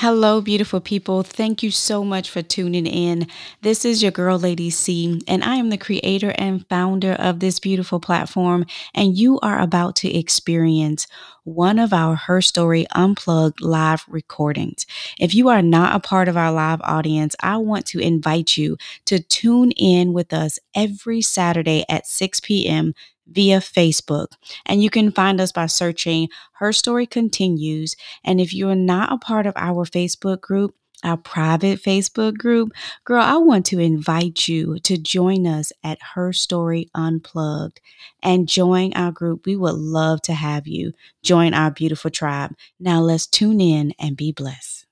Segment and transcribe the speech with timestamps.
[0.00, 1.24] Hello, beautiful people.
[1.24, 3.26] Thank you so much for tuning in.
[3.62, 7.58] This is your girl, Lady C, and I am the creator and founder of this
[7.58, 8.64] beautiful platform.
[8.94, 11.08] And you are about to experience
[11.42, 14.86] one of our Her Story Unplugged live recordings.
[15.18, 18.76] If you are not a part of our live audience, I want to invite you
[19.06, 22.94] to tune in with us every Saturday at 6 p.m
[23.30, 24.28] via Facebook.
[24.66, 27.96] And you can find us by searching Her Story Continues.
[28.24, 32.72] And if you're not a part of our Facebook group, our private Facebook group,
[33.04, 37.80] girl, I want to invite you to join us at Her Story Unplugged
[38.22, 39.46] and join our group.
[39.46, 40.92] We would love to have you
[41.22, 42.54] join our beautiful tribe.
[42.80, 44.86] Now let's tune in and be blessed.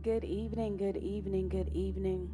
[0.00, 2.30] Good evening, good evening, good evening.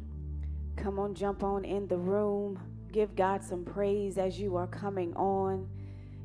[0.77, 2.59] Come on, jump on in the room.
[2.93, 5.67] Give God some praise as you are coming on.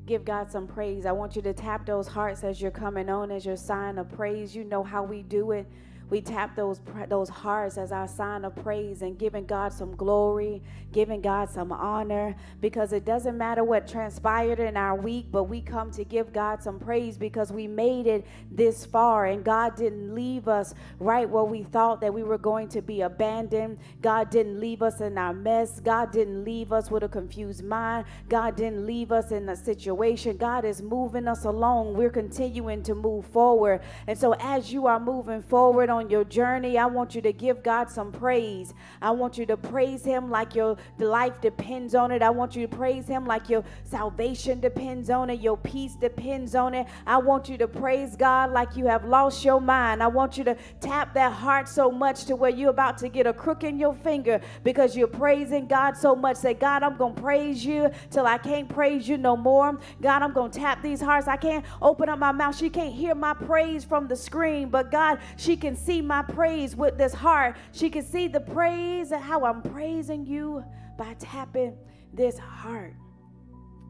[0.05, 1.07] Give God some praise.
[1.07, 4.13] I want you to tap those hearts as you're coming on as your sign of
[4.13, 4.55] praise.
[4.55, 5.67] You know how we do it
[6.11, 10.63] we tap those those hearts as our sign of praise and giving God some glory,
[10.93, 15.61] giving God some honor because it doesn't matter what transpired in our week, but we
[15.61, 20.15] come to give God some praise because we made it this far and God didn't
[20.15, 23.79] leave us right where we thought that we were going to be abandoned.
[24.01, 25.81] God didn't leave us in our mess.
[25.81, 28.07] God didn't leave us with a confused mind.
[28.29, 30.37] God didn't leave us in a situation.
[30.37, 31.95] God is moving us along.
[31.95, 33.81] We're continuing to move forward.
[34.07, 37.33] And so as you are moving forward on on your journey, I want you to
[37.33, 38.73] give God some praise.
[39.03, 42.23] I want you to praise Him like your life depends on it.
[42.23, 46.55] I want you to praise Him like your salvation depends on it, your peace depends
[46.55, 46.87] on it.
[47.05, 50.01] I want you to praise God like you have lost your mind.
[50.03, 53.27] I want you to tap that heart so much to where you're about to get
[53.27, 56.37] a crook in your finger because you're praising God so much.
[56.37, 59.79] Say, God, I'm going to praise you till I can't praise you no more.
[60.01, 61.27] God, I'm going to tap these hearts.
[61.27, 62.57] I can't open up my mouth.
[62.57, 66.77] She can't hear my praise from the screen, but God, she can see my praise
[66.77, 67.57] with this heart.
[67.73, 70.65] She can see the praise and how I'm praising you
[70.97, 71.77] by tapping
[72.13, 72.95] this heart.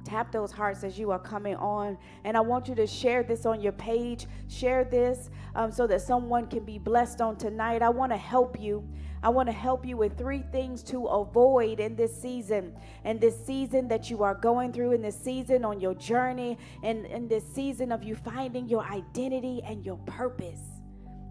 [0.05, 1.99] Tap those hearts as you are coming on.
[2.25, 4.27] And I want you to share this on your page.
[4.49, 7.83] Share this um, so that someone can be blessed on tonight.
[7.83, 8.89] I want to help you.
[9.23, 12.75] I want to help you with three things to avoid in this season.
[13.05, 17.05] In this season that you are going through, in this season on your journey, and
[17.05, 20.78] in this season of you finding your identity and your purpose.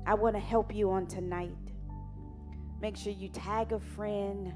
[0.08, 1.52] I want to help you on tonight.
[2.80, 4.54] Make sure you tag a friend,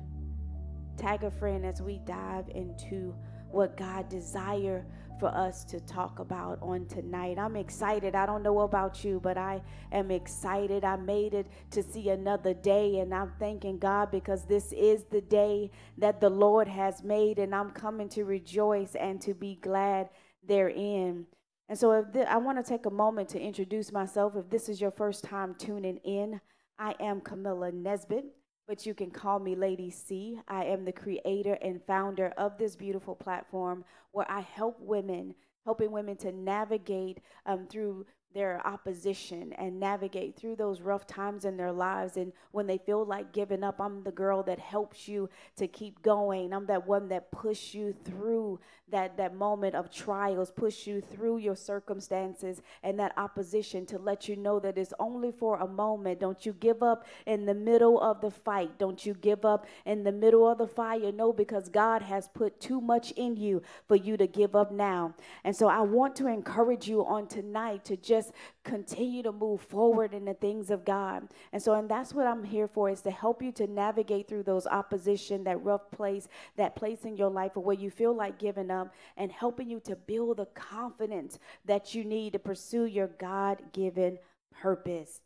[0.95, 3.13] tag a friend as we dive into
[3.51, 4.85] what God desire
[5.19, 7.38] for us to talk about on tonight.
[7.38, 8.16] I'm excited.
[8.16, 9.61] I don't know about you, but I
[9.91, 10.85] am excited.
[10.85, 15.19] I made it to see another day and I'm thanking God because this is the
[15.19, 20.11] day that the Lord has made and I'm coming to rejoice and to be glad
[20.47, 21.25] therein.
[21.72, 24.36] And so th- I want to take a moment to introduce myself.
[24.36, 26.42] If this is your first time tuning in,
[26.78, 28.26] I am Camilla Nesbitt,
[28.68, 30.38] but you can call me Lady C.
[30.50, 35.34] I am the creator and founder of this beautiful platform where I help women,
[35.64, 41.58] helping women to navigate um, through their opposition and navigate through those rough times in
[41.58, 42.18] their lives.
[42.18, 46.02] And when they feel like giving up, I'm the girl that helps you to keep
[46.02, 46.53] going.
[46.53, 48.59] I'm that one that push you through
[48.91, 54.28] that, that moment of trials, push you through your circumstances and that opposition to let
[54.28, 56.20] you know that it's only for a moment.
[56.20, 58.78] Don't you give up in the middle of the fight.
[58.78, 61.12] Don't you give up in the middle of the fire.
[61.12, 65.16] No, because God has put too much in you for you to give up now.
[65.44, 68.21] And so I want to encourage you on tonight to just
[68.64, 71.30] continue to move forward in the things of God.
[71.54, 74.44] And so, and that's what I'm here for is to help you to navigate through
[74.44, 76.28] those opposition, that rough place,
[76.58, 79.96] that place in your life where you feel like giving up and helping you to
[79.96, 84.18] build the confidence that you need to pursue your God given
[84.62, 85.22] purpose.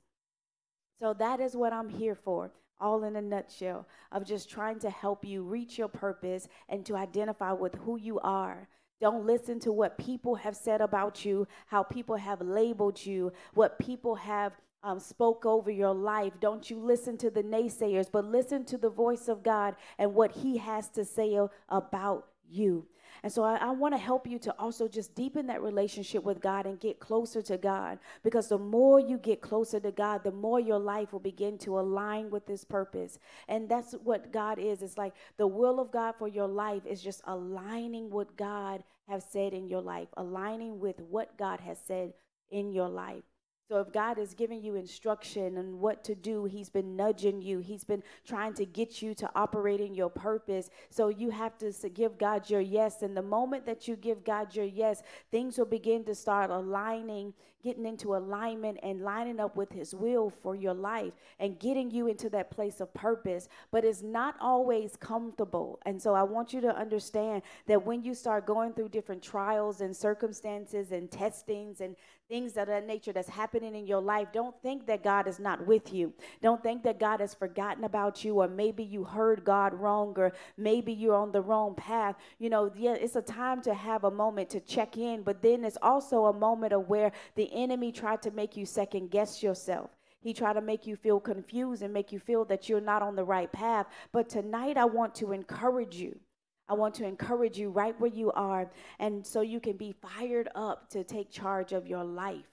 [1.00, 4.90] So that is what I'm here for all in a nutshell of just trying to
[4.90, 8.68] help you reach your purpose and to identify with who you are.
[9.02, 13.78] Don't listen to what people have said about you, how people have labeled you, what
[13.78, 14.54] people have
[14.84, 16.34] um, spoke over your life.
[16.40, 20.32] Don't you listen to the naysayers, but listen to the voice of God and what
[20.32, 21.38] He has to say
[21.70, 22.88] about you.
[23.24, 26.42] And so I, I want to help you to also just deepen that relationship with
[26.42, 28.00] God and get closer to God.
[28.24, 31.80] Because the more you get closer to God, the more your life will begin to
[31.80, 33.20] align with this purpose.
[33.48, 34.82] And that's what God is.
[34.82, 39.24] It's like the will of God for your life is just aligning what God has
[39.30, 42.14] said in your life, aligning with what God has said
[42.50, 43.24] in your life.
[43.68, 47.60] So if God is giving you instruction on what to do, He's been nudging you.
[47.60, 50.70] He's been trying to get you to operate in your purpose.
[50.92, 53.02] So you have to give God your yes.
[53.02, 55.02] And the moment that you give God your yes,
[55.32, 57.34] things will begin to start aligning,
[57.66, 62.06] getting into alignment and lining up with His will for your life and getting you
[62.06, 63.50] into that place of purpose.
[63.72, 65.80] But it's not always comfortable.
[65.84, 69.82] And so I want you to understand that when you start going through different trials
[69.82, 71.96] and circumstances and testings and
[72.30, 75.66] things of that nature that's happening in your life, don't think that God is not
[75.66, 76.14] with you.
[76.42, 80.34] Don't think that God has forgotten about you, or maybe you heard God wrong, or
[80.58, 82.16] maybe you're on the wrong path.
[82.40, 85.64] You know, yeah, it's a time to have a moment to check in, but then
[85.64, 89.92] it's also a moment of where the enemy tried to make you second guess yourself.
[90.20, 93.16] He tried to make you feel confused and make you feel that you're not on
[93.16, 93.88] the right path.
[94.12, 96.20] But tonight, I want to encourage you
[96.68, 100.50] I want to encourage you right where you are, and so you can be fired
[100.56, 102.46] up to take charge of your life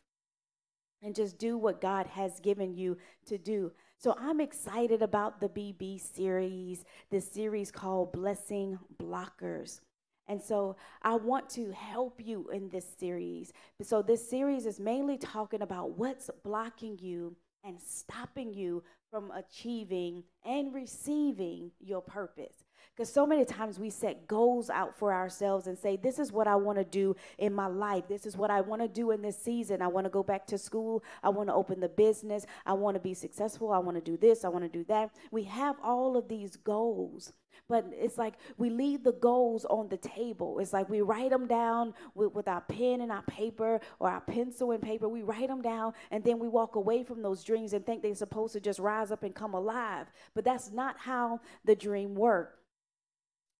[1.02, 3.72] and just do what God has given you to do.
[3.96, 9.80] So I'm excited about the BB series, this series called Blessing Blockers.
[10.28, 13.52] And so I want to help you in this series.
[13.82, 20.24] So this series is mainly talking about what's blocking you and stopping you from achieving
[20.44, 22.64] and receiving your purpose.
[22.94, 26.46] Because so many times we set goals out for ourselves and say, This is what
[26.46, 28.04] I want to do in my life.
[28.08, 29.80] This is what I want to do in this season.
[29.80, 31.02] I want to go back to school.
[31.22, 32.44] I want to open the business.
[32.66, 33.72] I want to be successful.
[33.72, 34.44] I want to do this.
[34.44, 35.10] I want to do that.
[35.30, 37.32] We have all of these goals.
[37.68, 40.58] But it's like we leave the goals on the table.
[40.58, 44.20] It's like we write them down with, with our pen and our paper or our
[44.20, 45.08] pencil and paper.
[45.08, 48.14] We write them down and then we walk away from those dreams and think they're
[48.14, 50.06] supposed to just rise up and come alive.
[50.34, 52.58] But that's not how the dream works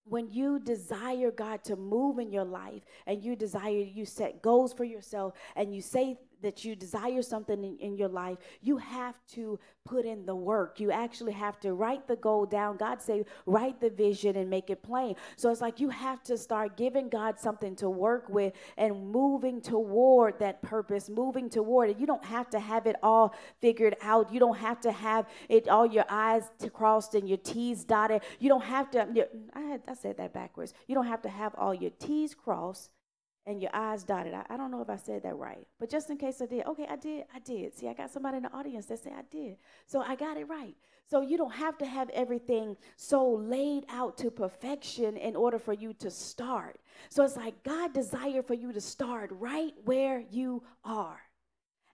[0.04, 4.72] when you desire God to move in your life and you desire, you set goals
[4.72, 9.14] for yourself and you say that you desire something in, in, your life, you have
[9.28, 10.80] to put in the work.
[10.80, 12.76] You actually have to write the goal down.
[12.76, 15.14] God say, write the vision and make it plain.
[15.36, 19.60] So it's like you have to start giving God something to work with and moving
[19.60, 21.98] toward that purpose, moving toward it.
[21.98, 24.32] You don't have to have it all figured out.
[24.32, 28.22] You don't have to have it all your I's crossed and your T's dotted.
[28.38, 30.74] You don't have to, I, had, I said that backwards.
[30.86, 32.90] You don't have to have all your T's crossed
[33.46, 34.34] and your eyes dotted.
[34.34, 36.66] I, I, don't know if I said that right, but just in case I did,
[36.66, 37.76] okay, I did, I did.
[37.76, 39.56] See, I got somebody in the audience that said I did.
[39.86, 40.74] So I got it right.
[41.10, 45.72] So you don't have to have everything so laid out to perfection in order for
[45.72, 46.80] you to start.
[47.10, 51.20] So it's like God desire for you to start right where you are.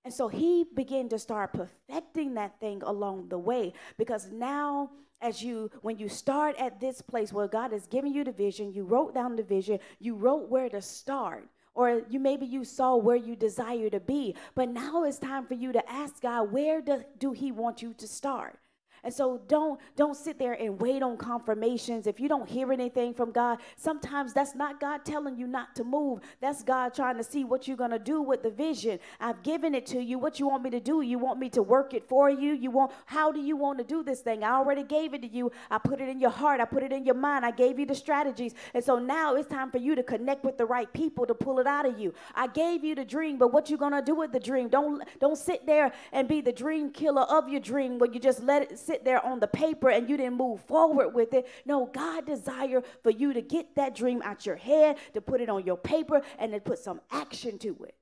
[0.05, 4.91] And so he began to start perfecting that thing along the way because now
[5.21, 8.73] as you when you start at this place where God has given you the vision,
[8.73, 11.49] you wrote down the vision, you wrote where to start.
[11.75, 15.55] Or you maybe you saw where you desire to be, but now it's time for
[15.55, 18.59] you to ask God, where do, do He want you to start?
[19.05, 22.07] And so don't don't sit there and wait on confirmations.
[22.07, 25.85] If you don't hear anything from God, sometimes that's not God telling you not to
[25.85, 26.21] move.
[26.41, 28.99] That's God trying to see what you're going to do with the vision.
[29.21, 30.19] I've given it to you.
[30.19, 31.03] What you want me to do?
[31.03, 32.53] You want me to work it for you?
[32.53, 34.43] You want how do you want to do this thing?
[34.45, 35.53] I already gave it to you.
[35.71, 36.61] I put it in your heart.
[36.61, 37.45] I put it in your mind.
[37.45, 38.55] I gave you the strategies.
[38.75, 41.59] And so now it's time for you to connect with the right people to pull
[41.59, 42.15] it out of you.
[42.35, 44.69] I gave you the dream, but what you going to do with the dream?
[44.69, 48.43] Don't don't sit there and be the dream killer of your dream where you just
[48.43, 51.47] let it sit there on the paper and you didn't move forward with it.
[51.67, 55.51] No, God desire for you to get that dream out your head, to put it
[55.51, 57.95] on your paper, and to put some action to it.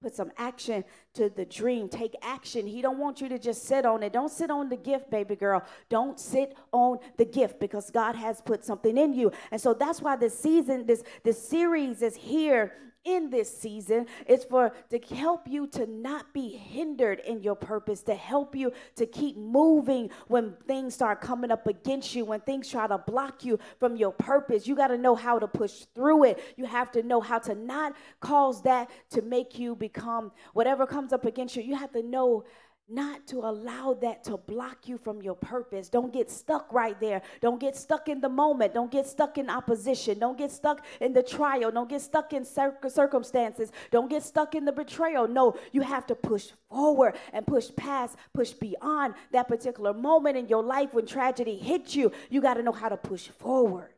[0.00, 1.88] Put some action to the dream.
[1.88, 2.68] Take action.
[2.68, 4.12] He don't want you to just sit on it.
[4.12, 5.64] Don't sit on the gift, baby girl.
[5.88, 9.32] Don't sit on the gift because God has put something in you.
[9.50, 12.74] And so that's why this season, this this series is here
[13.08, 18.02] in this season is for to help you to not be hindered in your purpose,
[18.02, 22.68] to help you to keep moving when things start coming up against you, when things
[22.68, 24.66] try to block you from your purpose.
[24.66, 26.54] You got to know how to push through it.
[26.56, 31.12] You have to know how to not cause that to make you become whatever comes
[31.12, 31.62] up against you.
[31.62, 32.44] You have to know
[32.88, 35.90] not to allow that to block you from your purpose.
[35.90, 37.20] Don't get stuck right there.
[37.42, 38.72] Don't get stuck in the moment.
[38.72, 40.18] Don't get stuck in opposition.
[40.18, 41.70] Don't get stuck in the trial.
[41.70, 43.72] Don't get stuck in circumstances.
[43.90, 45.28] Don't get stuck in the betrayal.
[45.28, 50.48] No, you have to push forward and push past, push beyond that particular moment in
[50.48, 52.10] your life when tragedy hits you.
[52.30, 53.90] You got to know how to push forward.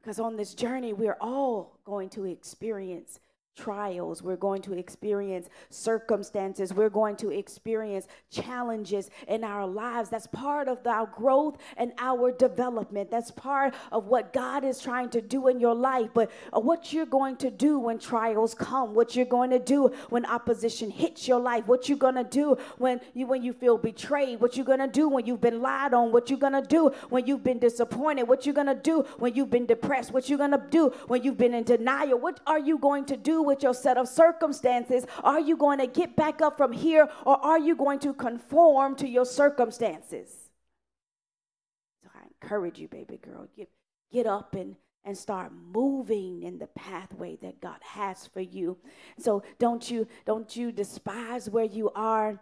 [0.00, 3.20] Because on this journey, we're all going to experience
[3.60, 4.22] trials.
[4.22, 6.72] We're going to experience circumstances.
[6.72, 10.08] We're going to experience challenges in our lives.
[10.08, 13.10] That's part of our growth and our development.
[13.10, 16.10] That's part of what God is trying to do in your life.
[16.14, 19.92] But uh, what you're going to do when trials come, what you're going to do
[20.08, 23.78] when opposition hits your life, what you're going to do when you when you feel
[23.78, 26.62] betrayed, what you're going to do when you've been lied on, what you're going to
[26.62, 30.28] do when you've been disappointed, what you're going to do when you've been depressed, what
[30.28, 32.18] you're going to do when you've been in denial.
[32.18, 35.04] What are you going to do with your set of circumstances?
[35.24, 38.94] Are you going to get back up from here or are you going to conform
[38.96, 40.30] to your circumstances?
[42.02, 43.68] So I encourage you, baby girl, get,
[44.12, 48.76] get up and and start moving in the pathway that God has for you.
[49.18, 52.38] So don't you don't you despise where you are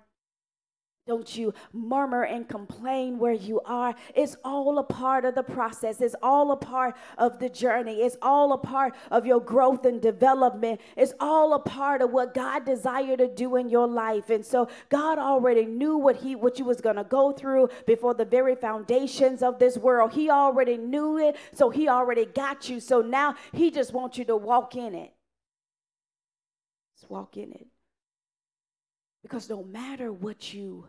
[1.08, 3.94] don't you murmur and complain where you are.
[4.14, 6.00] It's all a part of the process.
[6.00, 8.02] It's all a part of the journey.
[8.02, 10.80] It's all a part of your growth and development.
[10.96, 14.28] It's all a part of what God desired to do in your life.
[14.28, 18.12] And so God already knew what he what you was going to go through before
[18.12, 20.12] the very foundations of this world.
[20.12, 21.36] He already knew it.
[21.54, 22.80] So he already got you.
[22.80, 25.12] So now he just wants you to walk in it.
[26.98, 27.66] Just walk in it.
[29.22, 30.86] Because no matter what you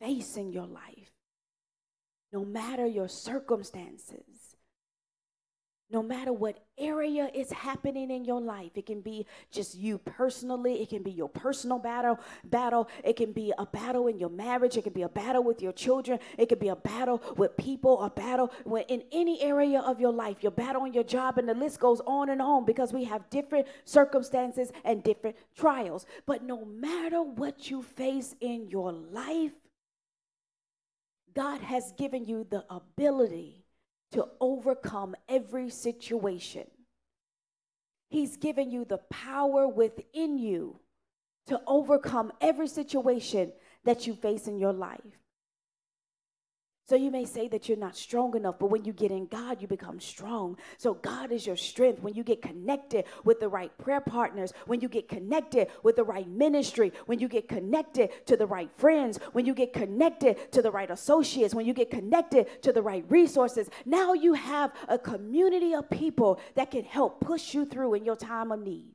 [0.00, 1.12] face in your life,
[2.32, 4.56] no matter your circumstances,
[5.90, 10.82] no matter what area is happening in your life it can be just you personally
[10.82, 14.76] it can be your personal battle battle it can be a battle in your marriage
[14.76, 18.02] it can be a battle with your children it can be a battle with people
[18.02, 18.52] a battle
[18.88, 22.00] in any area of your life your battle on your job and the list goes
[22.06, 26.06] on and on because we have different circumstances and different trials.
[26.26, 29.52] But no matter what you face in your life
[31.38, 33.64] God has given you the ability
[34.10, 36.66] to overcome every situation.
[38.08, 40.80] He's given you the power within you
[41.46, 43.52] to overcome every situation
[43.84, 44.98] that you face in your life.
[46.88, 49.60] So you may say that you're not strong enough, but when you get in God,
[49.60, 50.56] you become strong.
[50.78, 52.00] So God is your strength.
[52.00, 56.04] When you get connected with the right prayer partners, when you get connected with the
[56.04, 60.62] right ministry, when you get connected to the right friends, when you get connected to
[60.62, 64.98] the right associates, when you get connected to the right resources, now you have a
[64.98, 68.94] community of people that can help push you through in your time of need.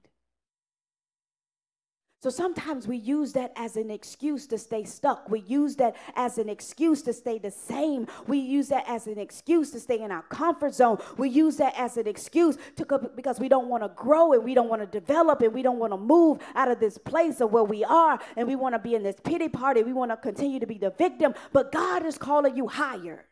[2.24, 5.30] So sometimes we use that as an excuse to stay stuck.
[5.30, 8.08] We use that as an excuse to stay the same.
[8.28, 11.00] We use that as an excuse to stay in our comfort zone.
[11.18, 14.54] We use that as an excuse to because we don't want to grow and we
[14.54, 17.52] don't want to develop and we don't want to move out of this place of
[17.52, 19.84] where we are and we want to be in this pity party.
[19.84, 23.26] We want to continue to be the victim, but God is calling you higher.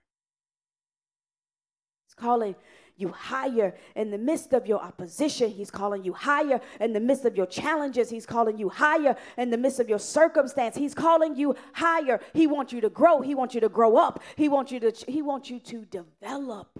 [2.08, 2.56] He's calling
[3.02, 5.50] you higher in the midst of your opposition.
[5.50, 8.10] He's calling you higher in the midst of your challenges.
[8.10, 10.76] He's calling you higher in the midst of your circumstance.
[10.76, 12.20] He's calling you higher.
[12.34, 13.22] He wants you to grow.
[13.22, 14.22] He wants you to grow up.
[14.36, 16.80] He wants you to he wants you to develop.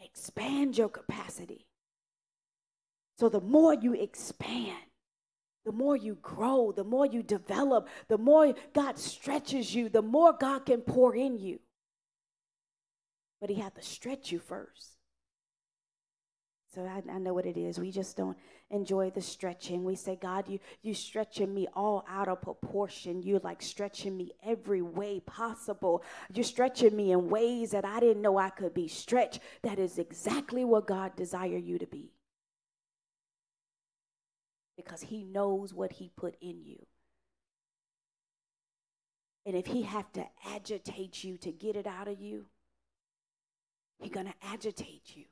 [0.00, 1.66] Expand your capacity.
[3.18, 4.76] So the more you expand,
[5.64, 10.32] the more you grow, the more you develop, the more God stretches you, the more
[10.32, 11.60] God can pour in you
[13.44, 14.96] but he had to stretch you first.
[16.74, 17.78] So I, I, know what it is.
[17.78, 18.38] We just don't
[18.70, 19.84] enjoy the stretching.
[19.84, 23.22] We say, God, you you stretching me all out of proportion.
[23.22, 26.02] You're like stretching me every way possible.
[26.32, 29.40] You're stretching me in ways that I didn't know I could be stretched.
[29.60, 32.14] That is exactly what God desire you to be.
[34.78, 36.86] Because he knows what he put in you.
[39.44, 42.46] And if he have to agitate you to get it out of you,
[43.98, 45.24] He's going to agitate you.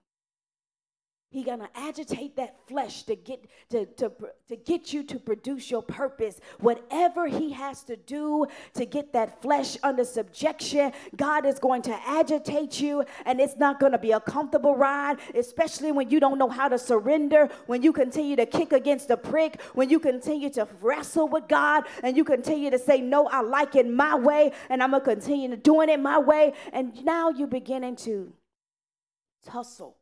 [1.32, 4.12] He's gonna agitate that flesh to get to, to,
[4.48, 6.38] to get you to produce your purpose.
[6.60, 11.98] Whatever he has to do to get that flesh under subjection, God is going to
[12.06, 16.50] agitate you, and it's not gonna be a comfortable ride, especially when you don't know
[16.50, 20.68] how to surrender, when you continue to kick against the prick, when you continue to
[20.82, 24.82] wrestle with God, and you continue to say, No, I like it my way, and
[24.82, 26.52] I'm gonna continue doing it my way.
[26.74, 28.34] And now you're beginning to
[29.46, 29.96] tussle.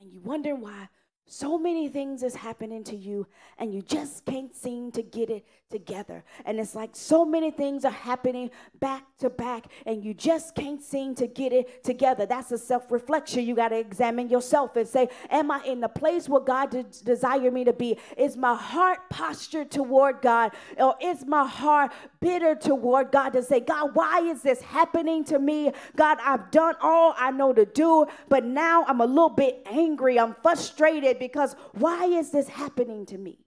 [0.00, 0.88] And you wonder why
[1.26, 3.26] so many things is happening to you
[3.58, 6.24] and you just can't seem to get it together.
[6.44, 10.80] And it's like so many things are happening back to back and you just can't
[10.80, 12.26] seem to get it together.
[12.26, 13.44] That's a self-reflection.
[13.44, 17.50] You got to examine yourself and say am i in the place where god de-
[17.50, 17.98] me to be?
[18.16, 21.90] Is my heart postured toward god or is my heart
[22.20, 25.72] bitter toward god to say god why is this happening to me?
[25.96, 30.20] God i've done all i know to do but now i'm a little bit angry.
[30.20, 33.43] I'm frustrated because why is this happening to me?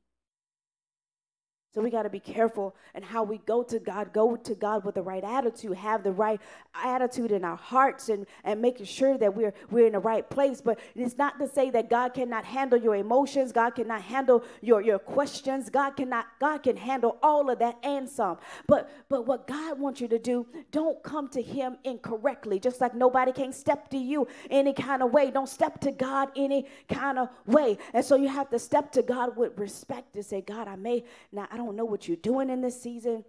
[1.78, 4.84] So we got to be careful and how we go to God, go to God
[4.84, 6.42] with the right attitude, have the right
[6.74, 10.60] attitude in our hearts and, and making sure that we're we're in the right place.
[10.60, 14.82] But it's not to say that God cannot handle your emotions, God cannot handle your,
[14.82, 18.38] your questions, God cannot, God can handle all of that and some.
[18.66, 22.96] But but what God wants you to do, don't come to him incorrectly, just like
[22.96, 25.30] nobody can step to you any kind of way.
[25.30, 27.78] Don't step to God any kind of way.
[27.94, 31.04] And so you have to step to God with respect to say, God, I may
[31.32, 33.26] now I don't don't know what you're doing in this season.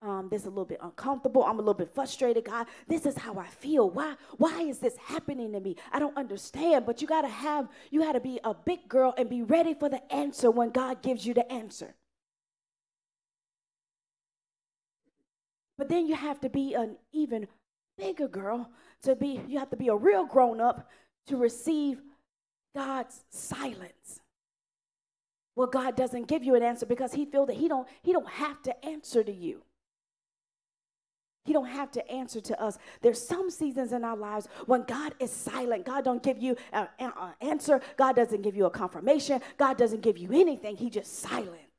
[0.00, 1.44] Um, this is a little bit uncomfortable.
[1.44, 2.44] I'm a little bit frustrated.
[2.44, 3.90] God, this is how I feel.
[3.90, 5.76] Why, why is this happening to me?
[5.92, 6.86] I don't understand.
[6.86, 10.00] But you gotta have, you gotta be a big girl and be ready for the
[10.12, 11.94] answer when God gives you the answer.
[15.76, 17.46] But then you have to be an even
[17.98, 18.70] bigger girl
[19.02, 20.88] to be, you have to be a real grown up
[21.26, 22.00] to receive
[22.74, 24.21] God's silence
[25.56, 28.28] well god doesn't give you an answer because he feel that he don't he don't
[28.28, 29.62] have to answer to you.
[31.44, 32.78] He don't have to answer to us.
[33.00, 35.84] There's some seasons in our lives when god is silent.
[35.84, 36.86] God don't give you an
[37.40, 37.80] answer.
[37.96, 39.40] God doesn't give you a confirmation.
[39.58, 40.76] God doesn't give you anything.
[40.76, 41.71] He just silent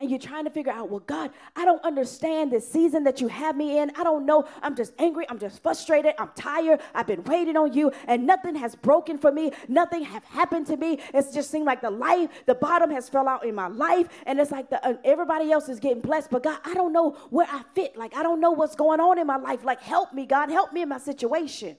[0.00, 3.26] and you're trying to figure out, well, God, I don't understand this season that you
[3.26, 3.90] have me in.
[3.96, 4.46] I don't know.
[4.62, 5.26] I'm just angry.
[5.28, 6.14] I'm just frustrated.
[6.18, 6.80] I'm tired.
[6.94, 9.50] I've been waiting on you, and nothing has broken for me.
[9.66, 11.00] Nothing have happened to me.
[11.12, 14.38] It's just seemed like the life, the bottom has fell out in my life, and
[14.38, 16.30] it's like the, uh, everybody else is getting blessed.
[16.30, 17.96] But God, I don't know where I fit.
[17.96, 19.64] Like I don't know what's going on in my life.
[19.64, 21.76] Like help me, God, help me in my situation.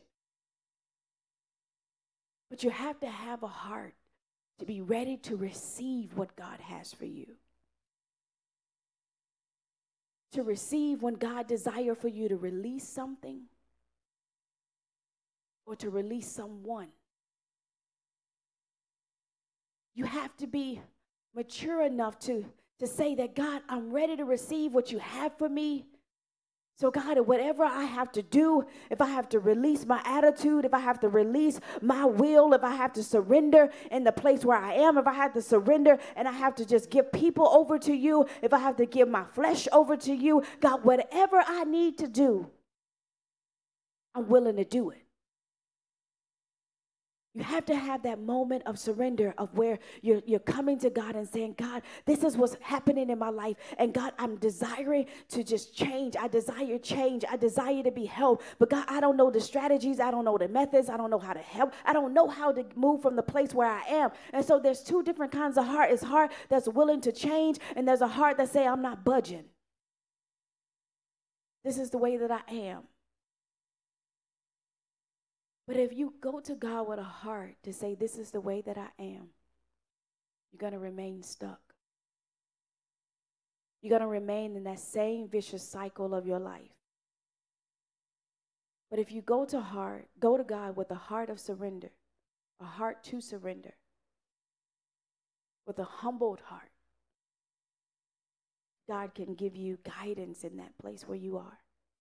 [2.50, 3.94] But you have to have a heart
[4.58, 7.28] to be ready to receive what God has for you
[10.32, 13.42] to receive when God desire for you to release something
[15.66, 16.90] or to release someone.
[19.96, 20.82] You have to be
[21.36, 22.46] mature enough to,
[22.80, 25.86] to say that, God, I'm ready to receive what you have for me.
[26.80, 30.74] So, God, whatever I have to do, if I have to release my attitude, if
[30.74, 34.58] I have to release my will, if I have to surrender in the place where
[34.58, 37.78] I am, if I have to surrender and I have to just give people over
[37.80, 41.66] to you, if I have to give my flesh over to you, God, whatever I
[41.66, 42.50] need to do,
[44.16, 45.04] I'm willing to do it.
[47.36, 51.16] You have to have that moment of surrender of where you're, you're coming to God
[51.16, 53.56] and saying, God, this is what's happening in my life.
[53.78, 56.16] And God, I'm desiring to just change.
[56.20, 57.24] I desire change.
[57.30, 58.44] I desire to be helped.
[58.58, 60.00] But God, I don't know the strategies.
[60.00, 60.90] I don't know the methods.
[60.90, 61.74] I don't know how to help.
[61.86, 64.10] I don't know how to move from the place where I am.
[64.34, 65.92] And so there's two different kinds of heart.
[65.92, 69.44] It's heart that's willing to change, and there's a heart that say, I'm not budging.
[71.64, 72.84] This is the way that I am.
[75.70, 78.62] But if you go to God with a heart to say, This is the way
[78.62, 79.28] that I am,
[80.52, 81.62] you're going to remain stuck.
[83.80, 86.74] You're going to remain in that same vicious cycle of your life.
[88.90, 91.92] But if you go to heart, go to God with a heart of surrender,
[92.60, 93.76] a heart to surrender,
[95.68, 96.72] with a humbled heart,
[98.88, 101.60] God can give you guidance in that place where you are,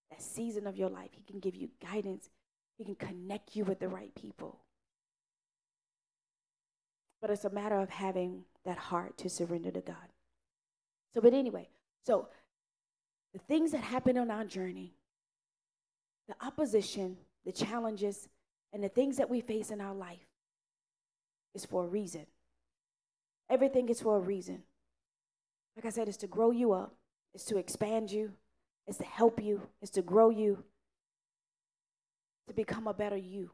[0.09, 1.11] that season of your life.
[1.11, 2.31] He can give you guidance
[2.79, 4.57] he can connect you with the right people.
[7.21, 9.95] But it's a matter of having that heart to surrender to God.
[11.13, 11.67] So, but anyway,
[12.05, 12.29] so
[13.33, 14.93] the things that happen on our journey,
[16.29, 18.29] the opposition, the challenges,
[18.71, 20.25] and the things that we face in our life
[21.53, 22.25] is for a reason.
[23.49, 24.63] Everything is for a reason.
[25.75, 26.93] Like I said, it's to grow you up,
[27.33, 28.31] it's to expand you,
[28.87, 30.63] it's to help you, it's to grow you,
[32.49, 33.51] to become a better you.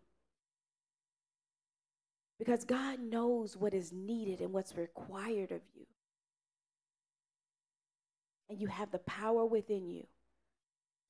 [2.40, 5.86] Because God knows what is needed and what's required of you.
[8.50, 10.08] And you have the power within you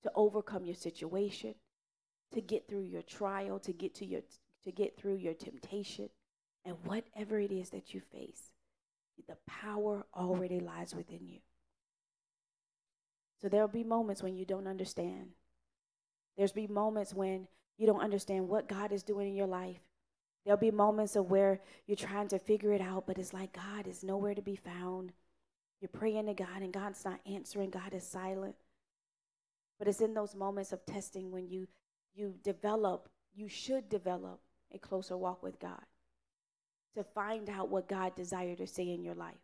[0.04, 1.54] to overcome your situation,
[2.34, 4.21] to get through your trial, to get to your
[4.63, 6.10] to get through your temptation,
[6.63, 8.52] and whatever it is that you face.
[9.28, 11.39] The power already lies within you.
[13.41, 15.30] So there'll be moments when you don't understand.
[16.36, 19.80] There's be moments when you don't understand what God is doing in your life.
[20.46, 23.88] There'll be moments of where you're trying to figure it out, but it's like God
[23.88, 25.12] is nowhere to be found.
[25.82, 28.56] You're praying to God and God's not answering, God is silent.
[29.80, 31.68] But it's in those moments of testing when you
[32.16, 34.40] you develop, you should develop
[34.74, 35.84] a closer walk with God
[36.96, 39.36] to find out what God desired to say in your life.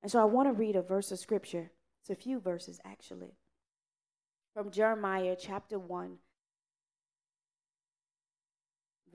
[0.00, 1.72] And so I want to read a verse of scripture.
[2.00, 3.34] It's a few verses actually.
[4.54, 6.18] From Jeremiah chapter 1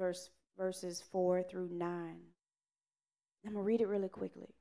[0.03, 1.87] verse verses 4 through 9.
[3.45, 4.53] I'm going to read it really quickly.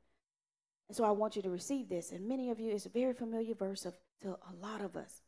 [0.88, 2.12] And so I want you to receive this.
[2.12, 5.22] And many of you, it's a very familiar verse of, to a lot of us.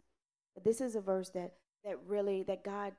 [0.55, 2.93] But this is a verse that, that really, that God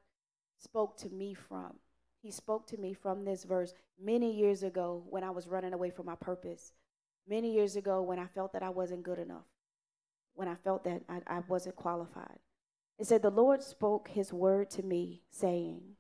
[0.58, 1.76] spoke to me from.
[2.22, 5.92] He spoke to me from this verse many years ago when I was running away
[5.92, 6.74] from my purpose.
[7.28, 9.46] Many years ago when I felt that I wasn't good enough.
[10.34, 12.40] When I felt that I, I wasn't qualified.
[13.00, 15.95] It said, The Lord spoke his word to me, saying,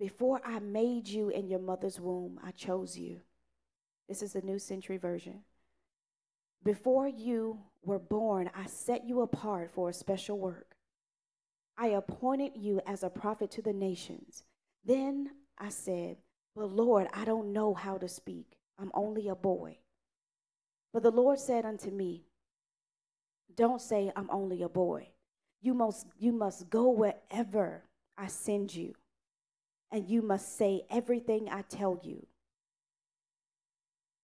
[0.00, 3.20] Before I made you in your mother's womb, I chose you.
[4.08, 5.40] This is the New Century Version.
[6.64, 10.74] Before you were born, I set you apart for a special work.
[11.76, 14.42] I appointed you as a prophet to the nations.
[14.86, 16.16] Then I said,
[16.56, 18.56] But Lord, I don't know how to speak.
[18.78, 19.76] I'm only a boy.
[20.94, 22.24] But the Lord said unto me,
[23.54, 25.08] Don't say, I'm only a boy.
[25.60, 27.84] You must, you must go wherever
[28.16, 28.94] I send you,
[29.90, 32.26] and you must say everything I tell you.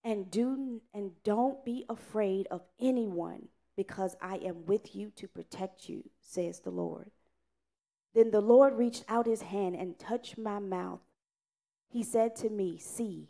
[0.05, 5.89] And do and don't be afraid of anyone, because I am with you to protect
[5.89, 7.11] you, says the Lord.
[8.15, 11.01] Then the Lord reached out his hand and touched my mouth.
[11.89, 13.29] He said to me, See,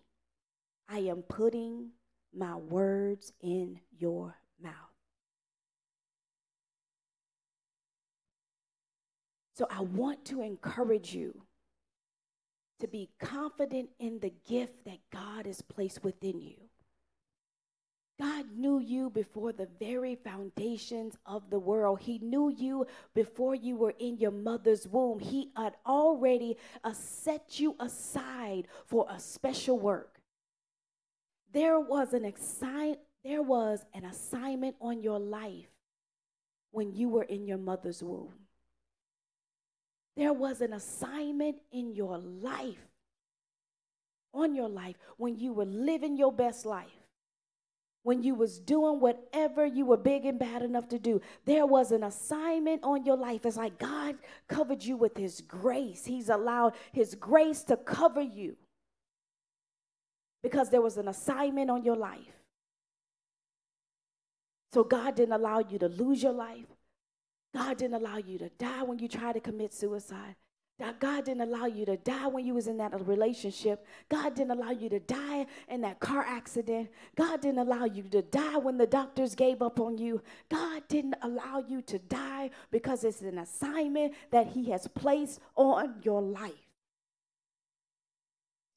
[0.88, 1.90] I am putting
[2.32, 4.72] my words in your mouth.
[9.54, 11.45] So I want to encourage you
[12.80, 16.56] to be confident in the gift that God has placed within you.
[18.18, 22.00] God knew you before the very foundations of the world.
[22.00, 25.18] He knew you before you were in your mother's womb.
[25.18, 30.20] He had already uh, set you aside for a special work.
[31.52, 35.66] There was an assign there was an assignment on your life
[36.70, 38.45] when you were in your mother's womb.
[40.16, 42.88] There was an assignment in your life,
[44.32, 46.86] on your life, when you were living your best life,
[48.02, 51.20] when you was doing whatever you were big and bad enough to do.
[51.44, 53.44] There was an assignment on your life.
[53.44, 54.14] It's like God
[54.48, 56.04] covered you with his grace.
[56.04, 58.56] He's allowed his grace to cover you
[60.42, 62.36] because there was an assignment on your life.
[64.72, 66.75] So God didn't allow you to lose your life.
[67.56, 70.36] God didn't allow you to die when you tried to commit suicide.
[71.00, 73.86] God didn't allow you to die when you was in that relationship.
[74.10, 76.90] God didn't allow you to die in that car accident.
[77.16, 80.20] God didn't allow you to die when the doctors gave up on you.
[80.50, 85.94] God didn't allow you to die because it's an assignment that he has placed on
[86.02, 86.52] your life.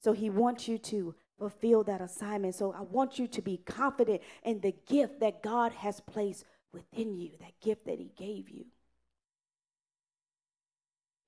[0.02, 2.54] So he wants you to fulfill that assignment.
[2.54, 7.16] So I want you to be confident in the gift that God has placed within
[7.16, 8.66] you, that gift that He gave you.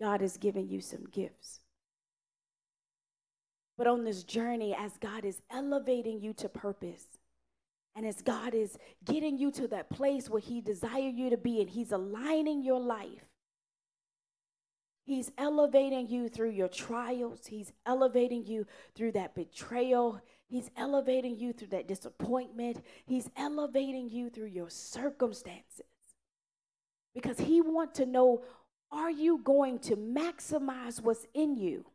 [0.00, 1.60] God has given you some gifts.
[3.78, 7.06] But on this journey, as God is elevating you to purpose,
[7.94, 11.60] and as God is getting you to that place where He desires you to be,
[11.60, 13.24] and He's aligning your life,
[15.04, 17.46] He's elevating you through your trials.
[17.46, 20.20] He's elevating you through that betrayal.
[20.52, 22.84] He's elevating you through that disappointment.
[23.06, 25.86] He's elevating you through your circumstances.
[27.14, 28.42] Because he wants to know
[28.90, 31.86] are you going to maximize what's in you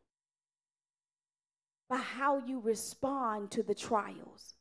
[1.88, 4.56] by how you respond to the trials?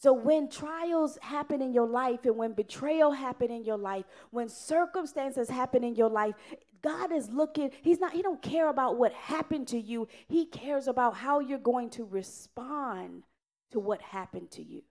[0.00, 4.48] So when trials happen in your life and when betrayal happen in your life, when
[4.48, 6.34] circumstances happen in your life,
[6.82, 10.08] God is looking, he's not he don't care about what happened to you.
[10.28, 13.24] He cares about how you're going to respond
[13.72, 14.82] to what happened to you.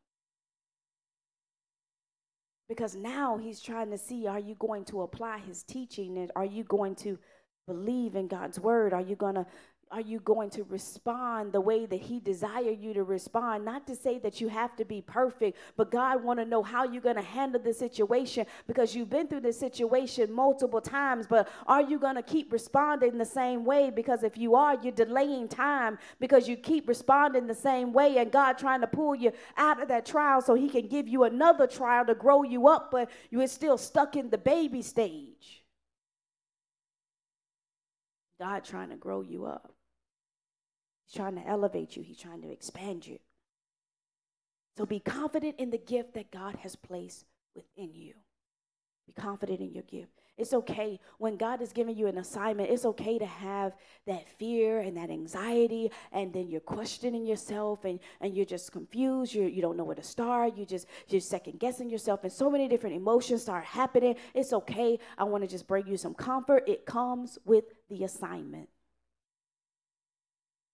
[2.67, 6.45] Because now he's trying to see are you going to apply his teaching and are
[6.45, 7.17] you going to
[7.67, 8.93] believe in God's word?
[8.93, 9.45] Are you going to
[9.91, 13.65] are you going to respond the way that he desire you to respond?
[13.65, 16.83] Not to say that you have to be perfect but god want to know how
[16.83, 21.49] you're going to handle the situation because you've been through this situation multiple times but
[21.65, 23.89] are you going to keep responding the same way?
[23.89, 28.31] Because if you are you're delaying time because you keep responding the same way and
[28.31, 31.65] god trying to pull you out of that trial so he can give you another
[31.65, 35.63] trial to grow you up but you're still stuck in the baby stage.
[38.39, 39.73] God trying to grow you up
[41.09, 43.17] He's trying to elevate you, He's trying to expand you.
[44.77, 48.13] So be confident in the gift that God has placed within you.
[49.07, 50.11] Be confident in your gift.
[50.37, 53.73] It's okay when God is giving you an assignment, it's okay to have
[54.05, 59.33] that fear and that anxiety, and then you're questioning yourself and, and you're just confused.
[59.33, 60.55] You're, you don't know where to start.
[60.55, 64.15] You just, you're second guessing yourself, and so many different emotions start happening.
[64.33, 64.99] It's okay.
[65.17, 66.63] I want to just bring you some comfort.
[66.67, 68.69] It comes with the assignment.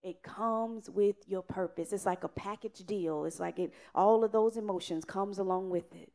[0.05, 1.91] It comes with your purpose.
[1.91, 3.25] It's like a package deal.
[3.25, 6.11] It's like it all of those emotions comes along with it.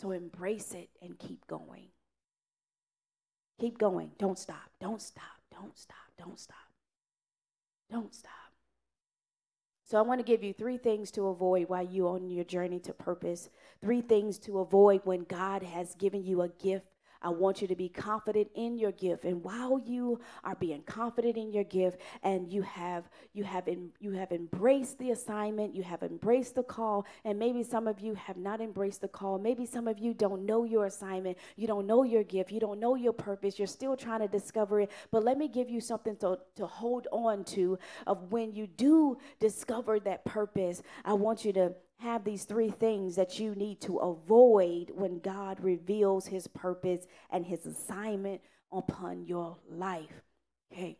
[0.00, 1.90] So embrace it and keep going.
[3.60, 4.10] Keep going.
[4.18, 4.68] Don't stop.
[4.80, 5.22] Don't stop.
[5.52, 5.96] Don't stop.
[6.18, 6.56] Don't stop.
[7.88, 8.32] Don't stop.
[9.84, 12.80] So I want to give you three things to avoid while you're on your journey
[12.80, 13.48] to purpose.
[13.80, 16.86] Three things to avoid when God has given you a gift
[17.22, 19.24] I want you to be confident in your gift.
[19.24, 23.68] And while you are being confident in your gift and you have you have
[24.00, 28.14] you have embraced the assignment, you have embraced the call, and maybe some of you
[28.14, 29.38] have not embraced the call.
[29.38, 32.80] Maybe some of you don't know your assignment, you don't know your gift, you don't
[32.80, 34.90] know your purpose, you're still trying to discover it.
[35.10, 39.18] But let me give you something to, to hold on to of when you do
[39.38, 40.82] discover that purpose.
[41.04, 45.60] I want you to have these three things that you need to avoid when God
[45.60, 48.40] reveals his purpose and his assignment
[48.72, 50.22] upon your life.
[50.72, 50.96] Okay.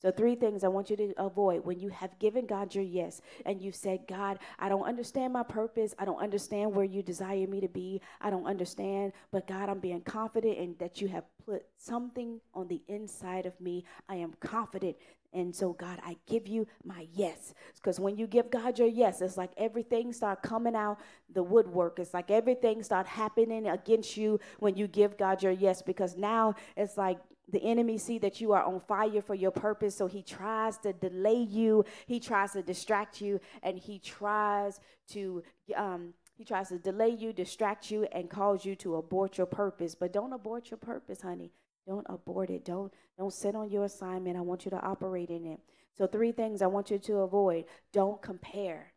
[0.00, 3.20] So, three things I want you to avoid when you have given God your yes
[3.44, 5.92] and you've said, God, I don't understand my purpose.
[5.98, 8.00] I don't understand where you desire me to be.
[8.20, 12.68] I don't understand, but God, I'm being confident in that you have put something on
[12.68, 13.84] the inside of me.
[14.08, 14.96] I am confident
[15.32, 17.52] and so, God, I give you my yes.
[17.76, 20.98] Because when you give God your yes, it's like everything start coming out
[21.32, 21.98] the woodwork.
[21.98, 25.82] It's like everything start happening against you when you give God your yes.
[25.82, 27.18] Because now it's like
[27.50, 30.92] the enemy see that you are on fire for your purpose so he tries to
[30.92, 35.42] delay you he tries to distract you and he tries to
[35.74, 39.94] um, he tries to delay you distract you and cause you to abort your purpose
[39.94, 41.50] but don't abort your purpose honey
[41.88, 42.64] don't abort it.
[42.64, 44.36] Don't don't sit on your assignment.
[44.36, 45.60] I want you to operate in it.
[45.96, 47.64] So three things I want you to avoid.
[47.92, 48.92] Don't compare.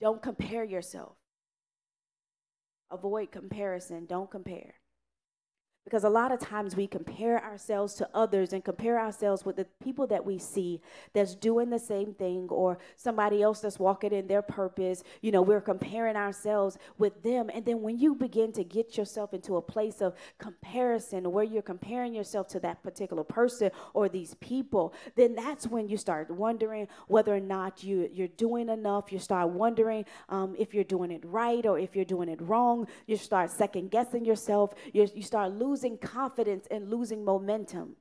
[0.00, 1.12] Don't compare yourself.
[2.90, 4.06] Avoid comparison.
[4.06, 4.74] Don't compare.
[5.84, 9.66] Because a lot of times we compare ourselves to others and compare ourselves with the
[9.82, 10.80] people that we see
[11.12, 15.02] that's doing the same thing or somebody else that's walking in their purpose.
[15.22, 17.50] You know, we're comparing ourselves with them.
[17.52, 21.62] And then when you begin to get yourself into a place of comparison where you're
[21.62, 26.86] comparing yourself to that particular person or these people, then that's when you start wondering
[27.08, 29.10] whether or not you, you're doing enough.
[29.10, 32.86] You start wondering um, if you're doing it right or if you're doing it wrong.
[33.08, 34.74] You start second guessing yourself.
[34.92, 37.96] you you start losing losing confidence and losing momentum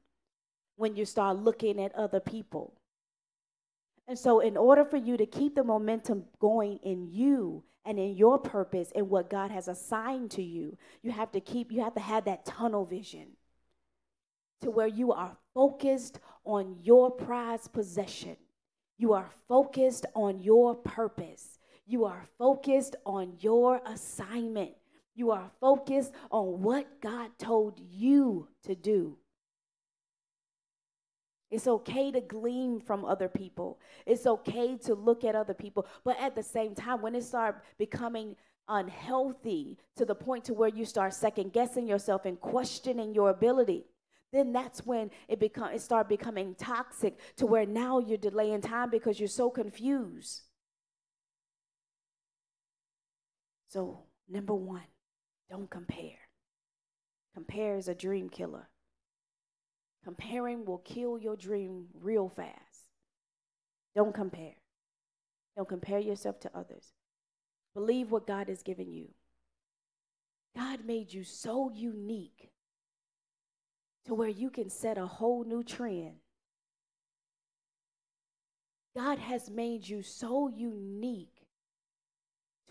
[0.75, 2.73] when you start looking at other people.
[4.09, 8.17] And so, in order for you to keep the momentum going in you and in
[8.17, 11.93] your purpose and what God has assigned to you, you have to keep, you have
[11.93, 13.27] to have that tunnel vision
[14.59, 18.35] to where you are focused on your prized possession.
[18.97, 21.57] You are focused on your purpose.
[21.87, 24.73] You are focused on your assignment.
[25.21, 29.17] You are focused on what God told you to do.
[31.51, 33.77] It's okay to glean from other people.
[34.07, 35.85] It's okay to look at other people.
[36.03, 38.35] But at the same time, when it starts becoming
[38.67, 43.85] unhealthy to the point to where you start second guessing yourself and questioning your ability,
[44.33, 48.89] then that's when it become it start becoming toxic to where now you're delaying time
[48.89, 50.41] because you're so confused.
[53.67, 54.81] So, number 1,
[55.51, 56.17] don't compare.
[57.33, 58.69] Compare is a dream killer.
[60.03, 62.87] Comparing will kill your dream real fast.
[63.93, 64.55] Don't compare.
[65.57, 66.93] Don't compare yourself to others.
[67.73, 69.09] Believe what God has given you.
[70.55, 72.51] God made you so unique
[74.05, 76.15] to where you can set a whole new trend.
[78.95, 81.40] God has made you so unique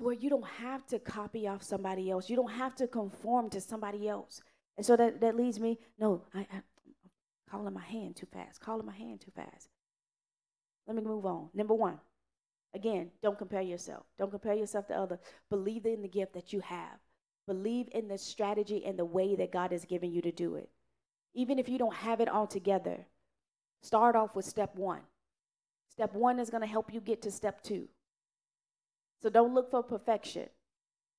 [0.00, 2.30] where you don't have to copy off somebody else.
[2.30, 4.42] You don't have to conform to somebody else.
[4.76, 6.62] And so that, that leads me, no, I, I,
[7.50, 9.68] calling my hand too fast, calling my hand too fast.
[10.86, 11.50] Let me move on.
[11.52, 11.98] Number one,
[12.74, 14.06] again, don't compare yourself.
[14.18, 15.18] Don't compare yourself to others.
[15.50, 16.98] Believe in the gift that you have.
[17.46, 20.70] Believe in the strategy and the way that God has given you to do it.
[21.34, 23.06] Even if you don't have it all together,
[23.82, 25.00] start off with step one.
[25.90, 27.88] Step one is going to help you get to step two.
[29.22, 30.48] So don't look for perfection.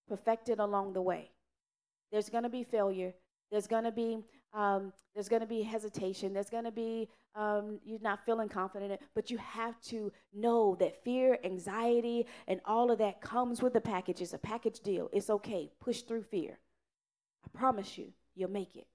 [0.08, 1.32] Perfect it along the way.
[2.12, 3.14] There's going to be failure.
[3.52, 4.20] There's going to be
[4.54, 6.34] um, there's going to be hesitation.
[6.34, 11.04] There's going to be um, you're not feeling confident, but you have to know that
[11.04, 14.22] fear, anxiety, and all of that comes with the package.
[14.22, 15.10] It's a package deal.
[15.14, 15.72] It's okay.
[15.80, 16.60] Push through fear.
[17.46, 18.88] I promise you, you'll make it.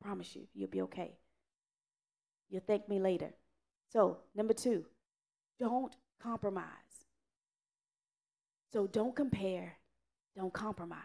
[0.00, 1.16] I promise you, you'll be okay.
[2.50, 3.32] You'll thank me later.
[3.92, 4.84] So, number two,
[5.60, 6.83] don't compromise.
[8.74, 9.76] So don't compare,
[10.36, 10.98] don't compromise.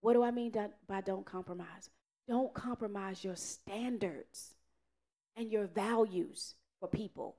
[0.00, 0.50] What do I mean
[0.88, 1.90] by don't compromise?
[2.26, 4.54] Don't compromise your standards
[5.36, 7.36] and your values for people.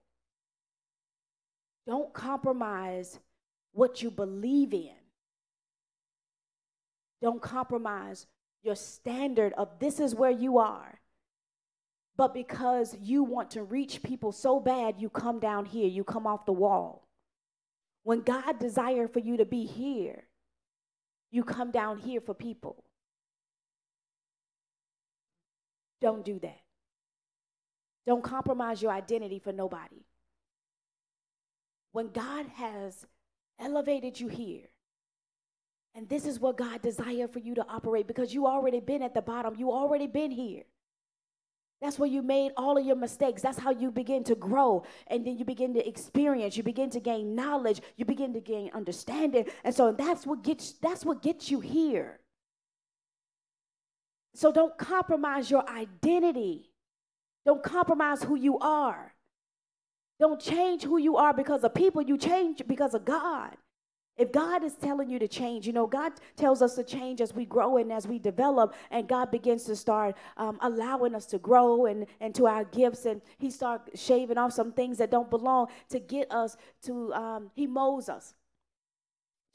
[1.88, 3.18] Don't compromise
[3.72, 4.94] what you believe in.
[7.20, 8.28] Don't compromise
[8.62, 11.00] your standard of this is where you are.
[12.16, 16.28] But because you want to reach people so bad, you come down here, you come
[16.28, 17.09] off the wall.
[18.04, 20.24] When God desired for you to be here,
[21.32, 22.84] you come down here for people.
[26.02, 26.62] Don't do that.
[28.08, 30.04] Don't compromise your identity for nobody.
[31.92, 33.06] When God has
[33.60, 34.70] elevated you here,
[35.96, 39.14] and this is what God desired for you to operate because you already been at
[39.14, 40.64] the bottom, you already been here.
[41.82, 43.42] That's where you made all of your mistakes.
[43.42, 44.84] That's how you begin to grow.
[45.08, 48.70] And then you begin to experience, you begin to gain knowledge, you begin to gain
[48.74, 49.46] understanding.
[49.64, 52.20] And so that's what gets that's what gets you here.
[54.36, 56.70] So don't compromise your identity.
[57.46, 59.14] Don't compromise who you are.
[60.20, 62.02] Don't change who you are because of people.
[62.02, 63.56] You change because of God.
[64.20, 67.34] If God is telling you to change, you know, God tells us to change as
[67.34, 71.38] we grow and as we develop, and God begins to start um, allowing us to
[71.38, 75.30] grow and, and to our gifts, and He start shaving off some things that don't
[75.30, 78.34] belong to get us to, um, He molds us.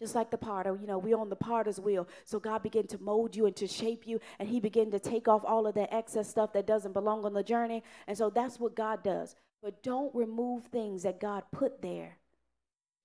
[0.01, 2.09] Just like the potter, you know, we on the potter's wheel.
[2.25, 5.29] So God began to mold you and to shape you, and He began to take
[5.29, 7.83] off all of that excess stuff that doesn't belong on the journey.
[8.07, 9.37] And so that's what God does.
[9.63, 12.17] But don't remove things that God put there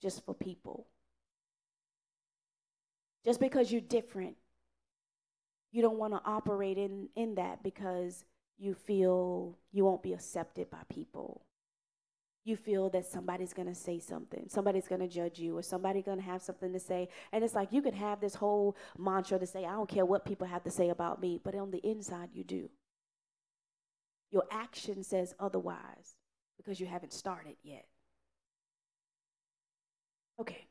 [0.02, 0.88] just for people.
[3.25, 4.36] Just because you're different,
[5.71, 8.23] you don't want to operate in, in that because
[8.58, 11.45] you feel you won't be accepted by people.
[12.45, 16.05] You feel that somebody's going to say something, somebody's going to judge you, or somebody's
[16.05, 17.10] going to have something to say.
[17.32, 20.25] And it's like you can have this whole mantra to say, I don't care what
[20.25, 22.69] people have to say about me, but on the inside, you do.
[24.32, 26.15] Your action says otherwise
[26.58, 27.86] because you haven't started yet.
[30.39, 30.67] Okay.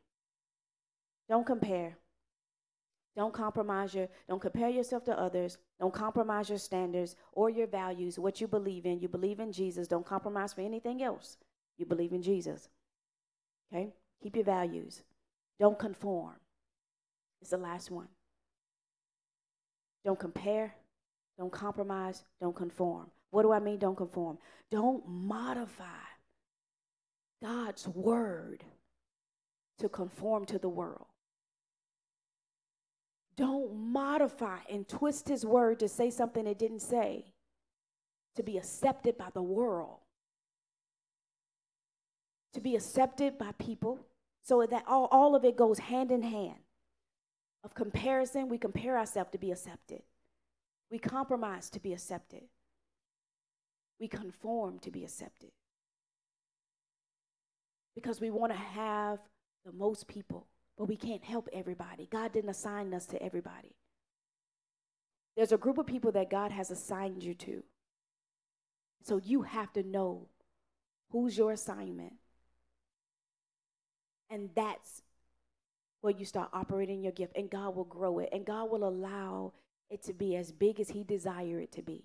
[1.29, 1.99] Don't compare.
[3.19, 5.59] Don't compromise your, don't compare yourself to others.
[5.81, 9.01] Don't compromise your standards or your values, what you believe in.
[9.01, 9.89] You believe in Jesus.
[9.89, 11.37] Don't compromise for anything else.
[11.79, 12.69] You believe in Jesus.
[13.75, 13.89] Okay?
[14.23, 15.03] Keep your values.
[15.59, 16.37] Don't conform.
[17.41, 18.07] It's the last one.
[20.05, 20.77] Don't compare.
[21.41, 22.23] Don't compromise.
[22.41, 23.11] Don't conform.
[23.31, 24.39] What do I mean, don't conform?
[24.71, 26.07] Don't modify
[27.43, 28.63] God's word
[29.81, 31.07] to conform to the world.
[33.39, 37.25] Don't modify and twist his word to say something it didn't say
[38.35, 39.99] to be accepted by the world,
[42.53, 44.01] to be accepted by people,
[44.43, 46.59] so that all, all of it goes hand in hand.
[47.63, 50.03] Of comparison, we compare ourselves to be accepted,
[50.91, 52.43] we compromise to be accepted,
[54.01, 55.51] we conform to be accepted.
[57.95, 59.21] Because we want to have
[59.65, 60.49] the most people
[60.79, 62.09] but we can't help everybody.
[62.11, 63.75] God didn't assign us to everybody.
[65.37, 67.65] There's a group of people that God has assigned you to.
[69.03, 70.29] So you have to know
[71.11, 72.15] who's your assignment.
[74.31, 75.03] And that's
[76.01, 79.53] where you start operating your gift, and God will grow it, and God will allow
[79.91, 82.05] it to be as big as He desire it to be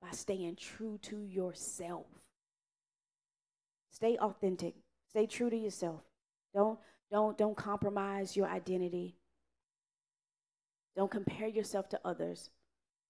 [0.00, 2.06] by staying true to yourself.
[3.92, 4.74] Stay authentic.
[5.08, 6.00] Stay true to yourself.
[6.54, 6.78] Don't
[7.10, 9.16] don't don't compromise your identity.
[10.96, 12.50] Don't compare yourself to others.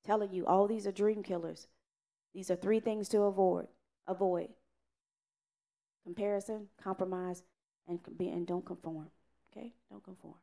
[0.04, 1.68] telling you all these are dream killers.
[2.34, 3.68] These are three things to avoid.
[4.06, 4.48] Avoid
[6.04, 7.42] comparison, compromise,
[7.86, 9.08] and be and don't conform.
[9.50, 10.34] Okay, don't conform.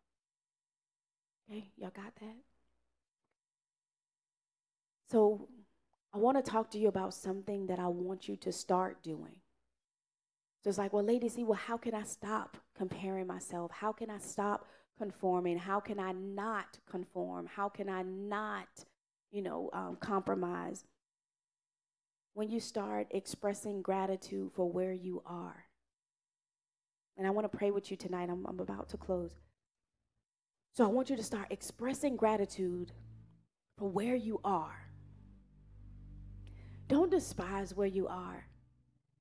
[1.50, 2.36] Okay, y'all got that?
[5.10, 5.48] So
[6.14, 9.36] I want to talk to you about something that I want you to start doing.
[10.64, 13.72] So it's like, well, lady, see, well, how can I stop comparing myself?
[13.72, 14.68] How can I stop
[14.98, 15.58] conforming?
[15.58, 17.48] How can I not conform?
[17.48, 18.68] How can I not,
[19.32, 20.84] you know, um, compromise?
[22.34, 25.66] When you start expressing gratitude for where you are.
[27.18, 28.30] And I want to pray with you tonight.
[28.30, 29.36] I'm, I'm about to close.
[30.74, 32.92] So I want you to start expressing gratitude
[33.78, 34.88] for where you are.
[36.90, 38.49] Don't despise where you are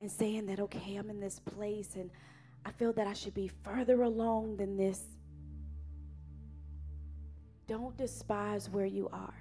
[0.00, 2.10] and saying that, okay, I'm in this place and
[2.64, 5.02] I feel that I should be further along than this.
[7.66, 9.34] Don't despise where you are.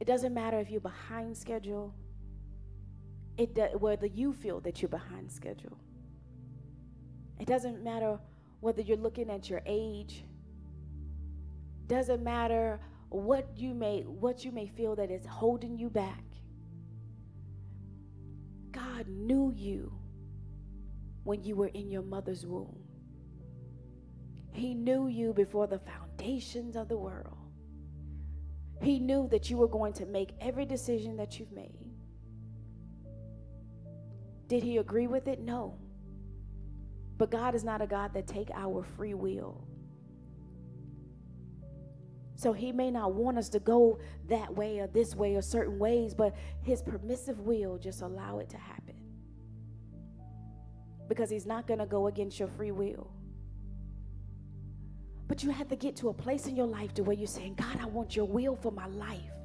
[0.00, 1.94] It doesn't matter if you're behind schedule,
[3.36, 5.78] it do, whether you feel that you're behind schedule.
[7.40, 8.18] It doesn't matter
[8.60, 10.24] whether you're looking at your age.
[11.86, 16.27] Doesn't matter what you may what you may feel that is holding you back.
[18.78, 19.92] God knew you
[21.24, 22.78] when you were in your mother's womb.
[24.52, 27.36] He knew you before the foundations of the world.
[28.80, 31.90] He knew that you were going to make every decision that you've made.
[34.46, 35.40] Did he agree with it?
[35.40, 35.76] No.
[37.16, 39.66] But God is not a God that take our free will.
[42.38, 45.76] So he may not want us to go that way or this way or certain
[45.76, 48.94] ways, but his permissive will just allow it to happen.
[51.08, 53.10] Because he's not going to go against your free will.
[55.26, 57.54] But you have to get to a place in your life to where you're saying,
[57.54, 59.37] God, I want your will for my life.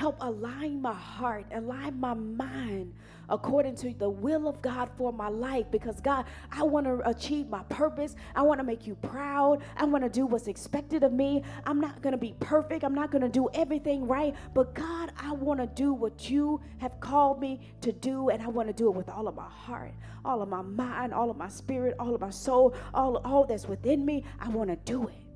[0.00, 2.94] Help align my heart, align my mind
[3.28, 5.66] according to the will of God for my life.
[5.70, 8.16] Because, God, I want to achieve my purpose.
[8.34, 9.62] I want to make you proud.
[9.76, 11.42] I want to do what's expected of me.
[11.66, 12.82] I'm not going to be perfect.
[12.82, 14.34] I'm not going to do everything right.
[14.54, 18.30] But, God, I want to do what you have called me to do.
[18.30, 19.92] And I want to do it with all of my heart,
[20.24, 23.68] all of my mind, all of my spirit, all of my soul, all, all that's
[23.68, 24.24] within me.
[24.40, 25.26] I want to do it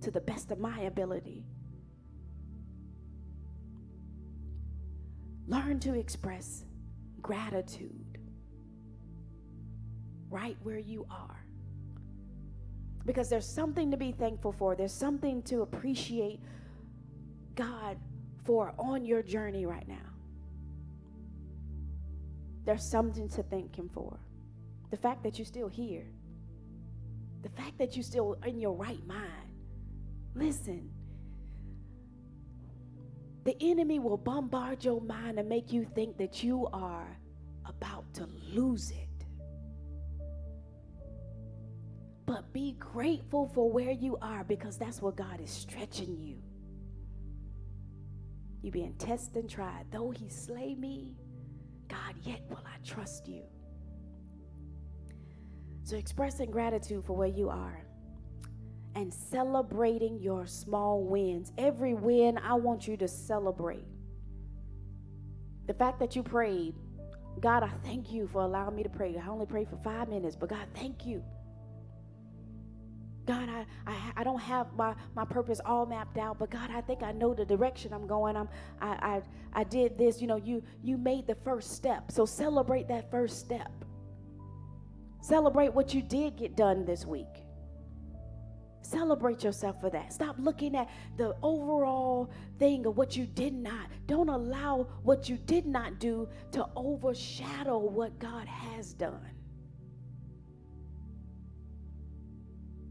[0.00, 1.44] to the best of my ability.
[5.46, 6.64] Learn to express
[7.20, 8.18] gratitude
[10.30, 11.44] right where you are.
[13.06, 16.40] Because there's something to be thankful for, there's something to appreciate
[17.54, 17.98] God
[18.44, 20.14] for on your journey right now.
[22.64, 24.18] There's something to thank Him for.
[24.90, 26.06] The fact that you're still here,
[27.42, 29.52] the fact that you're still in your right mind.
[30.34, 30.90] Listen,
[33.44, 37.18] the enemy will bombard your mind and make you think that you are
[37.66, 39.08] about to lose it.
[42.26, 46.38] But be grateful for where you are because that's where God is stretching you.
[48.62, 49.84] You being tested and tried.
[49.90, 51.14] Though he slay me,
[51.86, 53.42] God, yet will I trust you.
[55.82, 57.84] So expressing gratitude for where you are
[58.94, 61.52] and celebrating your small wins.
[61.58, 63.84] Every win, I want you to celebrate.
[65.66, 66.74] The fact that you prayed,
[67.40, 69.16] God, I thank you for allowing me to pray.
[69.16, 71.22] I only prayed for five minutes, but God, thank you.
[73.26, 76.82] God, I, I, I don't have my, my purpose all mapped out, but God, I
[76.82, 78.36] think I know the direction I'm going.
[78.36, 78.48] I'm,
[78.82, 79.22] I,
[79.54, 80.20] I, I did this.
[80.20, 82.12] You know, you, you made the first step.
[82.12, 83.72] So celebrate that first step.
[85.22, 87.43] Celebrate what you did get done this week.
[88.84, 90.12] Celebrate yourself for that.
[90.12, 93.88] Stop looking at the overall thing of what you did not.
[94.06, 99.30] Don't allow what you did not do to overshadow what God has done.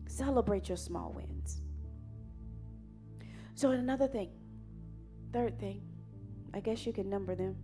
[0.08, 1.62] Celebrate your small wins.
[3.54, 4.32] So, another thing,
[5.32, 5.84] third thing,
[6.56, 7.56] I guess you can number them.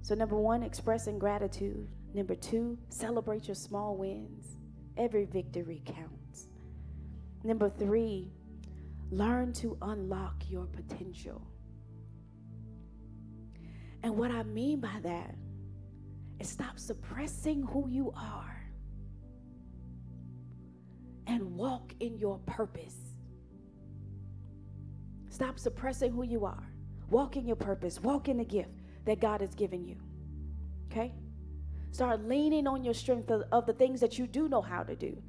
[0.00, 1.86] So, number one, expressing gratitude.
[2.14, 4.56] Number two, celebrate your small wins.
[4.96, 6.19] Every victory counts.
[7.42, 8.30] Number three,
[9.10, 11.46] learn to unlock your potential.
[14.02, 15.34] And what I mean by that
[16.38, 18.56] is stop suppressing who you are
[21.26, 22.96] and walk in your purpose.
[25.28, 26.70] Stop suppressing who you are.
[27.08, 28.00] Walk in your purpose.
[28.00, 28.70] Walk in the gift
[29.04, 29.96] that God has given you.
[30.90, 31.12] Okay?
[31.92, 34.94] Start leaning on your strength of, of the things that you do know how to
[34.94, 35.22] do.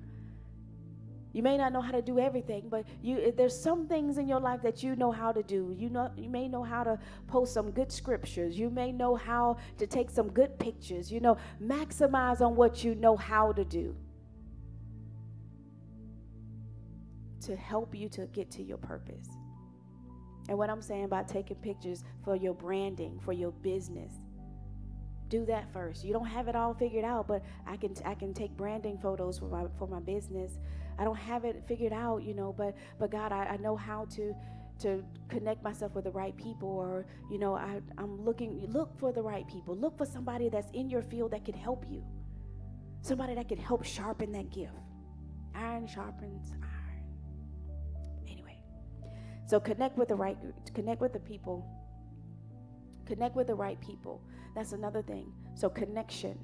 [1.33, 4.39] You may not know how to do everything, but you there's some things in your
[4.39, 5.73] life that you know how to do.
[5.77, 8.57] You know you may know how to post some good scriptures.
[8.59, 11.11] You may know how to take some good pictures.
[11.11, 13.95] You know, maximize on what you know how to do.
[17.41, 19.29] To help you to get to your purpose.
[20.49, 24.13] And what I'm saying about taking pictures for your branding, for your business,
[25.31, 26.03] do that first.
[26.03, 29.39] You don't have it all figured out, but I can I can take branding photos
[29.39, 30.59] for my for my business.
[30.99, 34.05] I don't have it figured out, you know, but but God, I, I know how
[34.17, 34.35] to
[34.79, 39.11] to connect myself with the right people or you know I, i'm looking look for
[39.11, 39.75] the right people.
[39.75, 42.03] Look for somebody that's in your field that can help you.
[43.01, 44.73] Somebody that can help sharpen that gift.
[45.55, 47.03] Iron sharpens iron.
[48.27, 48.57] Anyway
[49.47, 50.37] so connect with the right
[50.73, 51.65] connect with the people.
[53.05, 54.21] Connect with the right people
[54.55, 56.37] that's another thing so connection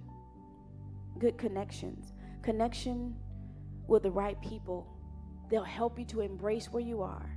[1.20, 3.16] good connections connection
[3.88, 4.88] with the right people.
[5.50, 7.30] They'll help you to embrace where you are,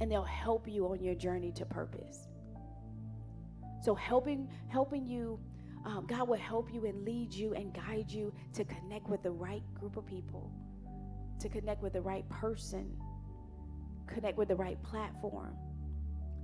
[0.00, 2.28] and they'll help you on your journey to purpose.
[3.82, 5.38] So helping helping you,
[5.84, 9.30] um, God will help you and lead you and guide you to connect with the
[9.30, 10.50] right group of people,
[11.40, 12.96] to connect with the right person,
[14.06, 15.54] connect with the right platform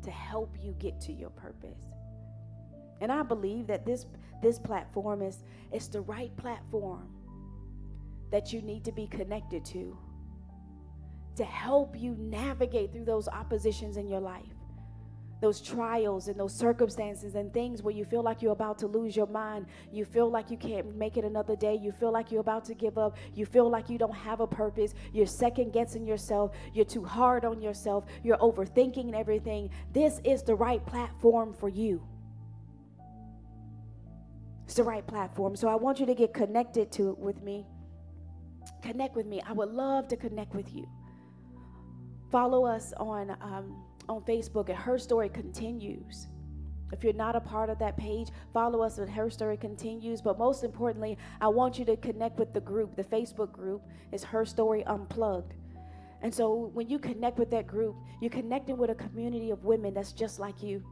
[0.05, 1.85] to help you get to your purpose.
[3.03, 4.07] And I believe that this
[4.41, 5.43] this platform is
[5.73, 7.09] it's the right platform
[8.31, 9.99] that you need to be connected to
[11.37, 14.55] to help you navigate through those oppositions in your life
[15.41, 19.17] those trials and those circumstances and things where you feel like you're about to lose
[19.17, 19.67] your mind.
[19.91, 21.75] You feel like you can't make it another day.
[21.75, 23.17] You feel like you're about to give up.
[23.35, 24.95] You feel like you don't have a purpose.
[25.13, 26.53] You're second guessing yourself.
[26.73, 28.05] You're too hard on yourself.
[28.23, 29.71] You're overthinking everything.
[29.93, 32.07] This is the right platform for you.
[34.73, 35.55] It's the right platform.
[35.55, 37.66] So I want you to get connected to it with me.
[38.81, 39.43] Connect with me.
[39.47, 40.89] I would love to connect with you.
[42.31, 46.29] Follow us on um, on Facebook at Her Story Continues.
[46.91, 50.23] If you're not a part of that page, follow us at Her Story Continues.
[50.23, 52.97] But most importantly, I want you to connect with the group.
[52.97, 55.53] The Facebook group is Her Story Unplugged.
[56.23, 59.93] And so when you connect with that group, you're connecting with a community of women
[59.93, 60.83] that's just like you.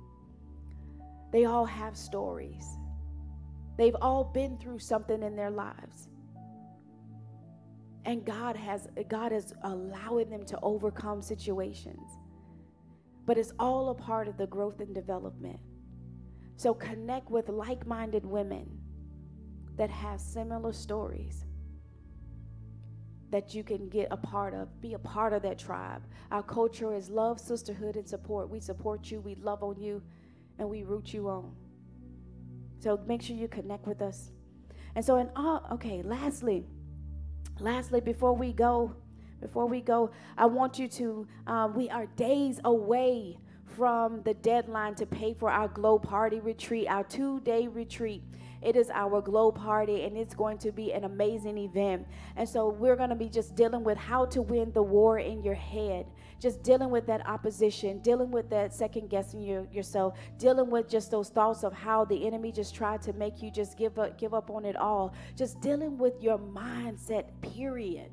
[1.33, 2.77] They all have stories,
[3.81, 6.09] they've all been through something in their lives.
[8.05, 12.19] And God has God is allowing them to overcome situations
[13.31, 15.61] but it's all a part of the growth and development.
[16.57, 18.69] So connect with like minded women
[19.77, 21.45] that have similar stories
[23.31, 24.81] that you can get a part of.
[24.81, 26.03] Be a part of that tribe.
[26.33, 28.51] Our culture is love, sisterhood, and support.
[28.51, 30.03] We support you, we love on you,
[30.59, 31.55] and we root you on.
[32.81, 34.31] So make sure you connect with us.
[34.97, 36.65] And so, in all, okay, lastly,
[37.61, 38.97] lastly, before we go,
[39.41, 44.95] before we go, I want you to, um, we are days away from the deadline
[44.97, 48.25] to pay for our Glow Party retreat, our two day retreat.
[48.63, 52.07] It is our Glow Party, and it's going to be an amazing event.
[52.37, 55.43] And so, we're going to be just dealing with how to win the war in
[55.45, 56.07] your head,
[56.41, 61.11] just dealing with that opposition, dealing with that second guessing your, yourself, dealing with just
[61.11, 64.33] those thoughts of how the enemy just tried to make you just give up, give
[64.33, 68.11] up on it all, just dealing with your mindset, period.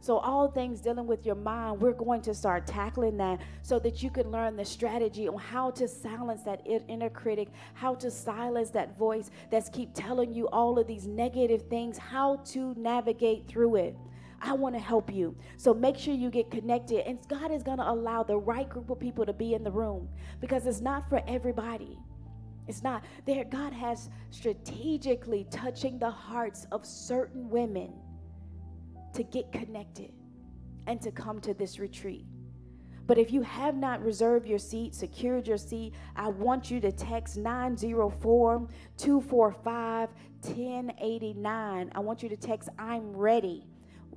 [0.00, 4.04] So, all things dealing with your mind, we're going to start tackling that so that
[4.04, 8.70] you can learn the strategy on how to silence that inner critic, how to silence
[8.70, 13.74] that voice that's keep telling you all of these negative things, how to navigate through
[13.76, 13.96] it.
[14.40, 15.36] I want to help you.
[15.56, 17.06] So make sure you get connected.
[17.06, 19.70] And God is going to allow the right group of people to be in the
[19.70, 20.08] room
[20.40, 21.98] because it's not for everybody.
[22.68, 23.44] It's not there.
[23.44, 27.92] God has strategically touching the hearts of certain women
[29.14, 30.12] to get connected
[30.86, 32.26] and to come to this retreat.
[33.06, 36.90] But if you have not reserved your seat, secured your seat, I want you to
[36.90, 40.08] text 904 245
[40.42, 41.92] 1089.
[41.94, 43.64] I want you to text I'm ready.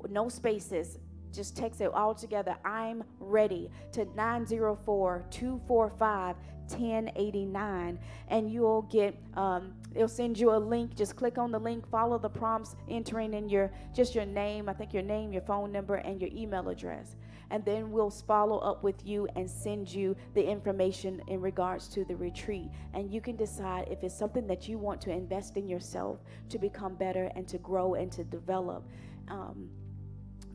[0.09, 0.97] No spaces.
[1.31, 2.57] Just text it all together.
[2.65, 6.35] I'm ready to 904 245
[6.71, 11.89] 1089 and you'll get um, it'll send you a link just click on the link
[11.89, 15.71] follow the prompts entering in your just your name i think your name your phone
[15.71, 17.15] number and your email address
[17.51, 22.05] and then we'll follow up with you and send you the information in regards to
[22.05, 25.67] the retreat and you can decide if it's something that you want to invest in
[25.67, 26.19] yourself
[26.49, 28.87] to become better and to grow and to develop
[29.29, 29.69] um,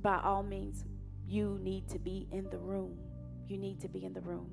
[0.04, 0.84] by all means
[1.26, 2.96] you need to be in the room
[3.48, 4.50] you need to be in the room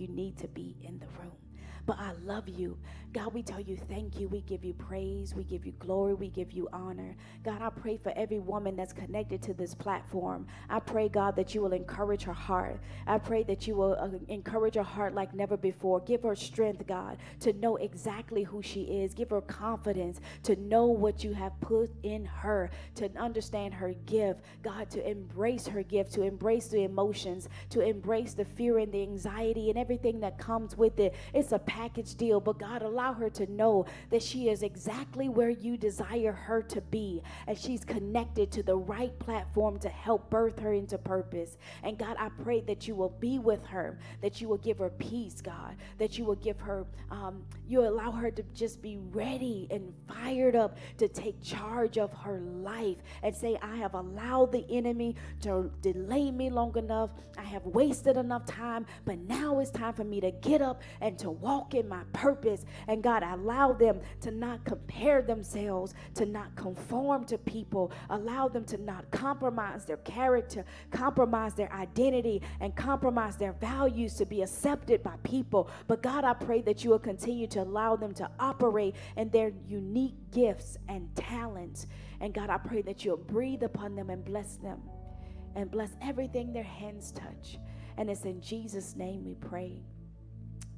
[0.00, 1.49] you need to be in the room.
[1.90, 2.78] But I love you.
[3.12, 4.28] God, we tell you thank you.
[4.28, 5.34] We give you praise.
[5.34, 6.14] We give you glory.
[6.14, 7.16] We give you honor.
[7.42, 10.46] God, I pray for every woman that's connected to this platform.
[10.68, 12.80] I pray, God, that you will encourage her heart.
[13.08, 15.98] I pray that you will uh, encourage her heart like never before.
[15.98, 19.12] Give her strength, God, to know exactly who she is.
[19.12, 24.42] Give her confidence to know what you have put in her, to understand her gift.
[24.62, 29.02] God, to embrace her gift, to embrace the emotions, to embrace the fear and the
[29.02, 31.16] anxiety and everything that comes with it.
[31.34, 35.48] It's a package deal, but God, allow her to know that she is exactly where
[35.48, 40.58] you desire her to be and she's connected to the right platform to help birth
[40.58, 41.56] her into purpose.
[41.82, 44.90] And God, I pray that you will be with her, that you will give her
[44.90, 49.66] peace, God, that you will give her, um, you allow her to just be ready
[49.70, 54.66] and fired up to take charge of her life and say, I have allowed the
[54.68, 57.10] enemy to delay me long enough.
[57.38, 61.18] I have wasted enough time, but now it's time for me to get up and
[61.20, 66.54] to walk in my purpose and God, allow them to not compare themselves, to not
[66.56, 67.92] conform to people.
[68.10, 74.26] Allow them to not compromise their character, compromise their identity, and compromise their values to
[74.26, 75.70] be accepted by people.
[75.86, 79.52] But God, I pray that you will continue to allow them to operate in their
[79.66, 81.86] unique gifts and talents.
[82.20, 84.80] And God, I pray that you'll breathe upon them and bless them
[85.56, 87.58] and bless everything their hands touch.
[87.96, 89.82] And it's in Jesus' name we pray.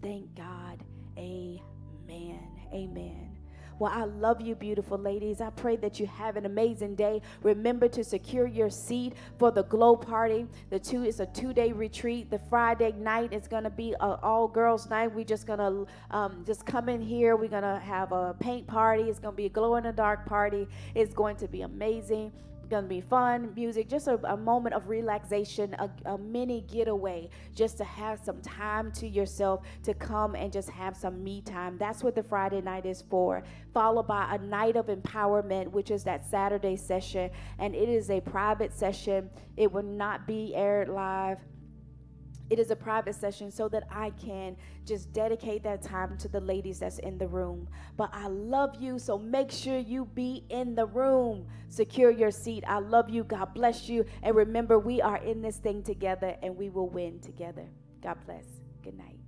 [0.02, 0.82] Thank God.
[1.16, 2.40] Amen.
[2.72, 3.32] Amen.
[3.78, 5.40] Well, I love you, beautiful ladies.
[5.40, 7.20] I pray that you have an amazing day.
[7.42, 10.46] Remember to secure your seat for the glow party.
[10.70, 12.30] The two is a two-day retreat.
[12.30, 15.12] The Friday night is going to be an all-girls night.
[15.12, 17.34] We're just going to um, just come in here.
[17.36, 19.04] We're going to have a paint party.
[19.04, 20.68] It's going to be a glow-in-the-dark party.
[20.94, 22.32] It's going to be amazing
[22.68, 27.76] gonna be fun music just a, a moment of relaxation a, a, mini getaway just
[27.76, 31.76] to have some time to yourself to come and just have some me time.
[31.78, 33.42] That's what the friday night is for
[33.74, 37.30] followed by a night of empowerment which is that saturday session.
[37.58, 39.30] And it is a private session.
[39.56, 41.38] It will not be aired live
[42.52, 46.40] it is a private session so that I can just dedicate that time to the
[46.40, 47.66] ladies that's in the room.
[47.96, 51.46] But I love you, so make sure you be in the room.
[51.70, 52.62] Secure your seat.
[52.68, 53.24] I love you.
[53.24, 54.04] God bless you.
[54.22, 57.64] And remember, we are in this thing together and we will win together.
[58.02, 58.44] God bless.
[58.82, 59.21] Good night.